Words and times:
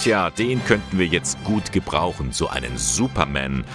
Tja, 0.00 0.30
den 0.30 0.64
könnten 0.64 0.98
wir 0.98 1.04
jetzt 1.04 1.44
gut 1.44 1.72
gebrauchen, 1.72 2.32
so 2.32 2.48
einen 2.48 2.78
Superman. 2.78 3.66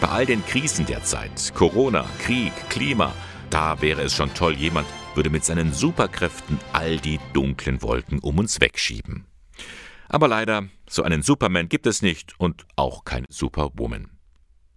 Bei 0.00 0.06
all 0.06 0.24
den 0.24 0.46
Krisen 0.46 0.86
der 0.86 1.02
Zeit, 1.02 1.52
Corona, 1.52 2.06
Krieg, 2.20 2.52
Klima, 2.68 3.12
da 3.50 3.82
wäre 3.82 4.02
es 4.02 4.14
schon 4.14 4.32
toll, 4.34 4.54
jemand 4.54 4.86
würde 5.16 5.30
mit 5.30 5.44
seinen 5.44 5.72
Superkräften 5.72 6.60
all 6.72 6.98
die 6.98 7.18
dunklen 7.32 7.82
Wolken 7.82 8.20
um 8.20 8.38
uns 8.38 8.60
wegschieben. 8.60 9.26
Aber 10.08 10.28
leider, 10.28 10.68
so 10.88 11.02
einen 11.02 11.22
Superman 11.22 11.68
gibt 11.68 11.88
es 11.88 12.02
nicht 12.02 12.38
und 12.38 12.66
auch 12.76 13.04
keine 13.04 13.26
Superwoman. 13.28 14.10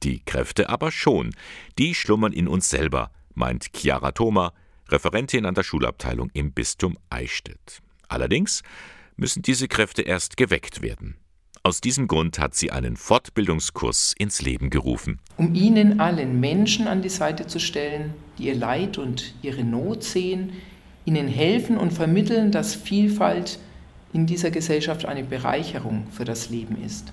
Die 0.02 0.25
Kräfte 0.25 0.68
aber 0.68 0.92
schon, 0.92 1.36
die 1.78 1.93
schlummern 1.93 2.34
in 2.34 2.48
uns 2.48 2.71
selber, 2.71 3.11
meint 3.36 3.68
Chiara 3.71 4.14
Thoma, 4.14 4.52
Referentin 4.89 5.46
an 5.46 5.54
der 5.54 5.61
Schulabteilung 5.61 6.32
im 6.34 6.54
Bistum 6.54 6.98
Eichstätt. 7.11 7.84
Allerdings 8.07 8.64
müssen 9.18 9.42
diese 9.42 9.68
Kräfte 9.68 10.04
erst 10.04 10.38
geweckt 10.38 10.82
werden. 10.82 11.18
Aus 11.64 11.82
diesem 11.82 12.08
Grund 12.08 12.39
hat 12.39 12.56
sie 12.56 12.71
einen 12.71 12.96
Fortbildungskurs 12.96 14.14
ins 14.18 14.42
Leben 14.42 14.70
gerufen. 14.70 15.20
Um 15.36 15.54
ihnen 15.54 16.00
allen 16.00 16.39
Menschen 16.39 16.88
an 16.88 17.02
die 17.02 17.10
Seite 17.10 17.48
zu 17.48 17.60
stellen, 17.60 18.14
die 18.38 18.46
ihr 18.46 18.56
Leid 18.56 18.98
und 18.98 19.34
ihre 19.42 19.66
Not 19.66 20.04
sehen, 20.04 20.54
ihnen 21.04 21.28
helfen 21.28 21.78
und 21.78 21.92
vermitteln, 21.92 22.52
dass 22.52 22.75
Vielfalt 22.75 23.60
in 24.14 24.25
dieser 24.25 24.52
Gesellschaft 24.52 25.06
eine 25.06 25.24
Bereicherung 25.24 26.08
für 26.11 26.24
das 26.24 26.50
Leben 26.50 26.82
ist. 26.82 27.11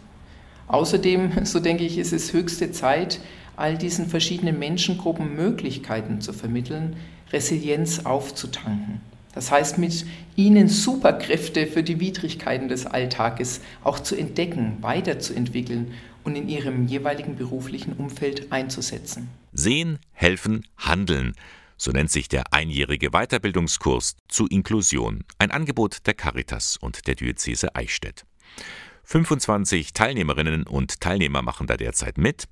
Außerdem, 0.68 1.32
so 1.44 1.58
denke 1.58 1.84
ich, 1.84 1.98
ist 1.98 2.12
es 2.12 2.32
höchste 2.32 2.70
Zeit, 2.70 3.20
all 3.56 3.78
diesen 3.78 4.06
verschiedenen 4.06 4.58
Menschengruppen 4.58 5.34
Möglichkeiten 5.34 6.20
zu 6.20 6.32
vermitteln, 6.32 6.96
Resilienz 7.32 8.00
aufzutanken. 8.04 9.00
Das 9.34 9.50
heißt, 9.50 9.78
mit 9.78 10.06
ihnen 10.36 10.68
Superkräfte 10.68 11.66
für 11.66 11.82
die 11.82 11.98
Widrigkeiten 11.98 12.68
des 12.68 12.86
Alltages 12.86 13.60
auch 13.82 13.98
zu 13.98 14.14
entdecken, 14.16 14.78
weiterzuentwickeln 14.80 15.92
und 16.22 16.36
in 16.36 16.48
ihrem 16.48 16.86
jeweiligen 16.86 17.36
beruflichen 17.36 17.94
Umfeld 17.94 18.52
einzusetzen. 18.52 19.28
Sehen, 19.52 19.98
helfen, 20.12 20.66
handeln. 20.76 21.34
So 21.76 21.90
nennt 21.90 22.10
sich 22.10 22.28
der 22.28 22.52
einjährige 22.52 23.10
Weiterbildungskurs 23.10 24.16
zu 24.28 24.46
Inklusion, 24.46 25.24
ein 25.38 25.50
Angebot 25.50 26.06
der 26.06 26.14
Caritas 26.14 26.76
und 26.76 27.06
der 27.08 27.16
Diözese 27.16 27.74
Eichstätt. 27.74 28.24
25 29.02 29.92
Teilnehmerinnen 29.92 30.62
und 30.66 31.00
Teilnehmer 31.00 31.42
machen 31.42 31.66
da 31.66 31.76
derzeit 31.76 32.16
mit. 32.16 32.44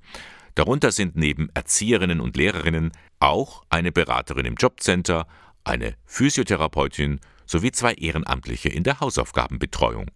Darunter 0.55 0.93
sind 0.93 1.17
neben 1.17 1.49
Erzieherinnen 1.55 2.21
und 2.21 2.37
Lehrerinnen 2.37 2.93
auch 3.21 3.63
eine 3.71 3.91
Beraterin 3.91 4.45
im 4.45 4.57
Jobcenter, 4.57 5.27
eine 5.65 5.95
Physiotherapeutin 6.05 7.21
sowie 7.47 7.73
zwei 7.73 7.93
Ehrenamtliche 7.95 8.69
in 8.69 8.83
der 8.83 9.01
Hausaufgabenbetreuung. 9.01 10.07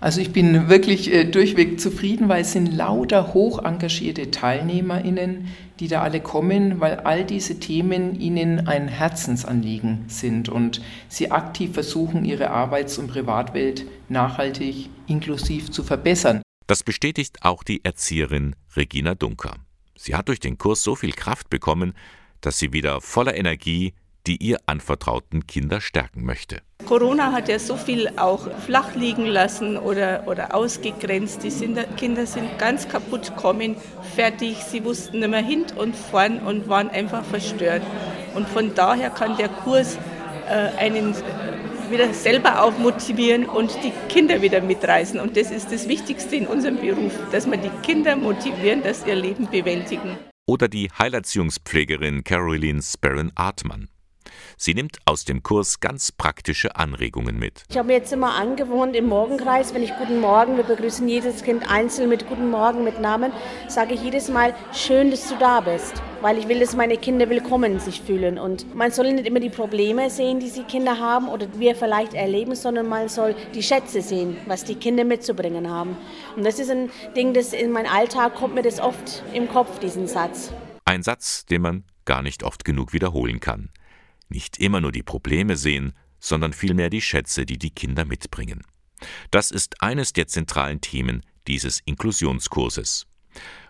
Also 0.00 0.20
ich 0.20 0.32
bin 0.32 0.68
wirklich 0.68 1.12
äh, 1.12 1.24
durchweg 1.24 1.80
zufrieden, 1.80 2.28
weil 2.28 2.42
es 2.42 2.52
sind 2.52 2.72
lauter 2.72 3.34
hoch 3.34 3.64
engagierte 3.64 4.30
TeilnehmerInnen, 4.30 5.48
die 5.80 5.88
da 5.88 6.02
alle 6.02 6.20
kommen, 6.20 6.78
weil 6.80 7.00
all 7.00 7.24
diese 7.24 7.58
Themen 7.58 8.18
ihnen 8.20 8.68
ein 8.68 8.86
Herzensanliegen 8.86 10.04
sind 10.06 10.48
und 10.48 10.80
sie 11.08 11.32
aktiv 11.32 11.74
versuchen, 11.74 12.24
ihre 12.24 12.50
Arbeits- 12.50 12.98
und 12.98 13.08
Privatwelt 13.08 13.86
nachhaltig 14.08 14.88
inklusiv 15.08 15.72
zu 15.72 15.82
verbessern. 15.82 16.42
Das 16.68 16.84
bestätigt 16.84 17.38
auch 17.42 17.64
die 17.64 17.84
Erzieherin 17.84 18.54
Regina 18.76 19.16
Dunker. 19.16 19.56
Sie 19.96 20.14
hat 20.14 20.28
durch 20.28 20.38
den 20.38 20.58
Kurs 20.58 20.82
so 20.82 20.94
viel 20.94 21.12
Kraft 21.12 21.50
bekommen, 21.50 21.94
dass 22.40 22.58
sie 22.58 22.72
wieder 22.72 23.00
voller 23.00 23.36
Energie 23.36 23.94
die 24.26 24.36
ihr 24.42 24.58
anvertrauten 24.66 25.46
Kinder 25.46 25.80
stärken 25.80 26.24
möchte. 26.24 26.60
Corona 26.84 27.32
hat 27.32 27.48
ja 27.48 27.58
so 27.58 27.76
viel 27.76 28.10
auch 28.16 28.48
flach 28.60 28.94
liegen 28.94 29.26
lassen 29.26 29.76
oder, 29.76 30.24
oder 30.26 30.54
ausgegrenzt. 30.54 31.42
Die 31.42 31.50
Kinder 31.96 32.26
sind 32.26 32.58
ganz 32.58 32.88
kaputt 32.88 33.34
gekommen, 33.34 33.76
fertig. 34.14 34.58
Sie 34.58 34.84
wussten 34.84 35.20
nicht 35.20 35.30
mehr 35.30 35.42
hin 35.42 35.66
und 35.76 35.94
vorn 35.94 36.38
und 36.38 36.68
waren 36.68 36.88
einfach 36.88 37.24
verstört. 37.24 37.82
Und 38.34 38.48
von 38.48 38.74
daher 38.74 39.10
kann 39.10 39.36
der 39.36 39.48
Kurs 39.48 39.98
äh, 40.48 40.70
einen 40.78 41.14
wieder 41.90 42.12
selber 42.12 42.62
aufmotivieren 42.62 43.46
und 43.46 43.72
die 43.82 43.92
Kinder 44.08 44.42
wieder 44.42 44.60
mitreißen. 44.60 45.18
Und 45.20 45.36
das 45.36 45.50
ist 45.50 45.72
das 45.72 45.88
Wichtigste 45.88 46.36
in 46.36 46.46
unserem 46.46 46.76
Beruf, 46.76 47.12
dass 47.32 47.46
wir 47.46 47.56
die 47.56 47.70
Kinder 47.82 48.16
motivieren, 48.16 48.82
dass 48.82 49.02
sie 49.02 49.10
ihr 49.10 49.16
Leben 49.16 49.48
bewältigen. 49.50 50.18
Oder 50.46 50.68
die 50.68 50.90
Heilerziehungspflegerin 50.90 52.24
Caroline 52.24 52.80
Sparron-Artmann. 52.82 53.88
Sie 54.56 54.74
nimmt 54.74 54.98
aus 55.04 55.24
dem 55.24 55.42
Kurs 55.42 55.80
ganz 55.80 56.12
praktische 56.12 56.76
Anregungen 56.76 57.38
mit. 57.38 57.62
Ich 57.70 57.78
habe 57.78 57.88
mir 57.88 57.94
jetzt 57.94 58.12
immer 58.12 58.34
angewohnt, 58.34 58.96
im 58.96 59.06
Morgenkreis, 59.06 59.74
wenn 59.74 59.82
ich 59.82 59.96
Guten 59.96 60.20
Morgen, 60.20 60.56
wir 60.56 60.64
begrüßen 60.64 61.08
jedes 61.08 61.42
Kind 61.42 61.70
einzeln 61.70 62.08
mit 62.08 62.28
Guten 62.28 62.50
Morgen, 62.50 62.84
mit 62.84 63.00
Namen, 63.00 63.32
sage 63.68 63.94
ich 63.94 64.02
jedes 64.02 64.28
Mal, 64.28 64.54
schön, 64.72 65.10
dass 65.10 65.28
du 65.28 65.36
da 65.36 65.60
bist. 65.60 66.02
Weil 66.20 66.38
ich 66.38 66.48
will, 66.48 66.60
dass 66.60 66.74
meine 66.74 66.96
Kinder 66.96 67.28
willkommen 67.28 67.78
sich 67.78 68.00
fühlen. 68.00 68.38
Und 68.38 68.74
man 68.74 68.90
soll 68.90 69.12
nicht 69.12 69.26
immer 69.26 69.40
die 69.40 69.50
Probleme 69.50 70.10
sehen, 70.10 70.40
die 70.40 70.50
die 70.50 70.64
Kinder 70.64 70.98
haben 70.98 71.28
oder 71.28 71.46
wir 71.58 71.76
vielleicht 71.76 72.14
erleben, 72.14 72.54
sondern 72.54 72.88
man 72.88 73.08
soll 73.08 73.36
die 73.54 73.62
Schätze 73.62 74.02
sehen, 74.02 74.36
was 74.46 74.64
die 74.64 74.74
Kinder 74.74 75.04
mitzubringen 75.04 75.70
haben. 75.70 75.96
Und 76.36 76.44
das 76.44 76.58
ist 76.58 76.70
ein 76.70 76.90
Ding, 77.16 77.34
das 77.34 77.52
in 77.52 77.70
meinem 77.70 77.92
Alltag 77.92 78.34
kommt 78.34 78.54
mir 78.54 78.62
das 78.62 78.80
oft 78.80 79.22
im 79.32 79.48
Kopf, 79.48 79.78
diesen 79.78 80.06
Satz. 80.06 80.52
Ein 80.84 81.02
Satz, 81.02 81.44
den 81.46 81.62
man 81.62 81.84
gar 82.04 82.22
nicht 82.22 82.42
oft 82.42 82.64
genug 82.64 82.92
wiederholen 82.92 83.40
kann 83.40 83.70
nicht 84.28 84.58
immer 84.58 84.80
nur 84.80 84.92
die 84.92 85.02
Probleme 85.02 85.56
sehen, 85.56 85.92
sondern 86.20 86.52
vielmehr 86.52 86.90
die 86.90 87.00
Schätze, 87.00 87.46
die 87.46 87.58
die 87.58 87.70
Kinder 87.70 88.04
mitbringen. 88.04 88.62
Das 89.30 89.50
ist 89.50 89.82
eines 89.82 90.12
der 90.12 90.26
zentralen 90.26 90.80
Themen 90.80 91.22
dieses 91.46 91.80
Inklusionskurses. 91.84 93.06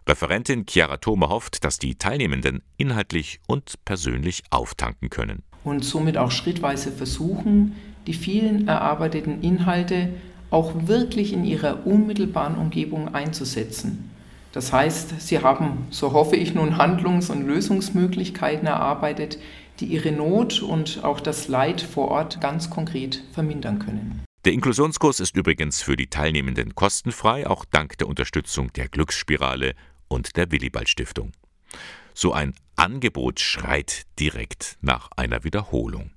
Referentin 0.08 0.64
Chiara 0.66 0.96
Thome 0.96 1.28
hofft, 1.28 1.64
dass 1.64 1.78
die 1.78 1.96
Teilnehmenden 1.96 2.62
inhaltlich 2.78 3.40
und 3.46 3.74
persönlich 3.84 4.42
auftanken 4.50 5.10
können. 5.10 5.42
Und 5.64 5.84
somit 5.84 6.16
auch 6.16 6.30
schrittweise 6.30 6.90
versuchen, 6.90 7.76
die 8.06 8.14
vielen 8.14 8.68
erarbeiteten 8.68 9.42
Inhalte 9.42 10.14
auch 10.50 10.86
wirklich 10.86 11.34
in 11.34 11.44
ihrer 11.44 11.86
unmittelbaren 11.86 12.56
Umgebung 12.56 13.14
einzusetzen. 13.14 14.10
Das 14.52 14.72
heißt, 14.72 15.20
sie 15.20 15.38
haben, 15.40 15.86
so 15.90 16.12
hoffe 16.12 16.36
ich 16.36 16.54
nun, 16.54 16.78
Handlungs- 16.78 17.30
und 17.30 17.46
Lösungsmöglichkeiten 17.46 18.66
erarbeitet, 18.66 19.38
die 19.80 19.86
ihre 19.86 20.12
Not 20.12 20.62
und 20.62 21.04
auch 21.04 21.20
das 21.20 21.48
Leid 21.48 21.80
vor 21.80 22.08
Ort 22.08 22.40
ganz 22.40 22.70
konkret 22.70 23.22
vermindern 23.32 23.78
können. 23.78 24.24
Der 24.44 24.52
Inklusionskurs 24.52 25.20
ist 25.20 25.36
übrigens 25.36 25.82
für 25.82 25.96
die 25.96 26.06
Teilnehmenden 26.06 26.74
kostenfrei, 26.74 27.46
auch 27.46 27.64
dank 27.64 27.98
der 27.98 28.08
Unterstützung 28.08 28.72
der 28.72 28.88
Glücksspirale 28.88 29.74
und 30.08 30.36
der 30.36 30.50
Willibald 30.50 30.88
Stiftung. 30.88 31.32
So 32.14 32.32
ein 32.32 32.54
Angebot 32.76 33.40
schreit 33.40 34.02
direkt 34.18 34.78
nach 34.80 35.10
einer 35.16 35.44
Wiederholung. 35.44 36.10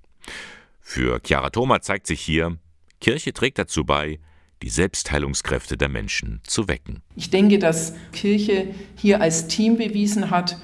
Für 0.79 1.19
Chiara 1.25 1.49
Thoma 1.49 1.81
zeigt 1.81 2.07
sich 2.07 2.21
hier, 2.21 2.57
Kirche 2.99 3.33
trägt 3.33 3.59
dazu 3.59 3.83
bei, 3.83 4.19
die 4.61 4.69
Selbstheilungskräfte 4.69 5.77
der 5.77 5.89
Menschen 5.89 6.41
zu 6.43 6.67
wecken. 6.67 7.01
Ich 7.15 7.29
denke, 7.29 7.59
dass 7.59 7.93
Kirche 8.11 8.67
hier 8.95 9.21
als 9.21 9.47
Team 9.47 9.77
bewiesen 9.77 10.29
hat, 10.29 10.57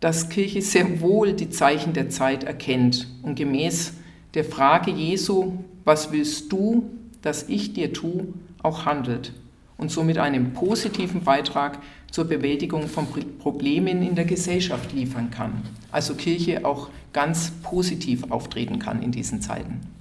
dass 0.00 0.28
Kirche 0.28 0.62
sehr 0.62 1.00
wohl 1.00 1.32
die 1.32 1.50
Zeichen 1.50 1.92
der 1.92 2.08
Zeit 2.08 2.44
erkennt 2.44 3.08
und 3.22 3.34
gemäß 3.34 3.94
der 4.34 4.44
Frage 4.44 4.90
Jesu, 4.90 5.64
was 5.84 6.12
willst 6.12 6.52
du, 6.52 6.90
dass 7.22 7.48
ich 7.48 7.72
dir 7.72 7.92
tue, 7.92 8.28
auch 8.62 8.84
handelt 8.84 9.32
und 9.76 9.90
somit 9.90 10.18
einen 10.18 10.52
positiven 10.52 11.22
Beitrag 11.22 11.78
zur 12.10 12.24
Bewältigung 12.24 12.88
von 12.88 13.06
Problemen 13.38 14.02
in 14.02 14.14
der 14.14 14.24
Gesellschaft 14.24 14.92
liefern 14.92 15.30
kann. 15.30 15.62
Also 15.90 16.14
Kirche 16.14 16.64
auch 16.64 16.90
ganz 17.12 17.52
positiv 17.62 18.30
auftreten 18.30 18.78
kann 18.78 19.02
in 19.02 19.12
diesen 19.12 19.40
Zeiten. 19.40 19.80